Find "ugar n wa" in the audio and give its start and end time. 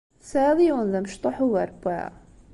1.45-2.01